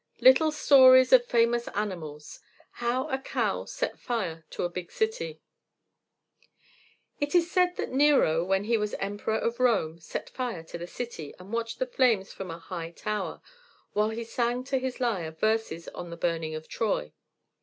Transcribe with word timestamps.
LITTLE 0.19 0.51
STORIES 0.51 1.13
OF 1.13 1.27
FAMOUS 1.27 1.67
ANIMALS 1.75 2.39
How 2.81 3.07
a 3.09 3.19
Cow 3.19 3.65
Set 3.65 3.99
Fire 3.99 4.45
to 4.49 4.63
a 4.63 4.69
Big 4.69 4.91
City 4.91 5.41
It 7.19 7.35
is 7.35 7.51
said 7.51 7.75
that 7.75 7.91
Nero, 7.91 8.43
when 8.43 8.63
he 8.63 8.79
was 8.79 8.95
Emperor 8.95 9.37
of 9.37 9.59
Rome, 9.59 9.99
set 9.99 10.31
fire 10.31 10.63
to 10.63 10.79
the 10.79 10.87
city, 10.87 11.35
and 11.37 11.53
watched 11.53 11.77
the 11.77 11.85
flames 11.85 12.33
from 12.33 12.49
a 12.49 12.57
high 12.57 12.89
tower, 12.89 13.41
while 13.93 14.09
he 14.09 14.23
sang 14.23 14.63
to 14.63 14.79
his 14.79 14.99
lyre 14.99 15.29
verses 15.29 15.87
on 15.89 16.09
the 16.09 16.17
burning 16.17 16.55
of 16.55 16.67
Troy. 16.67 17.13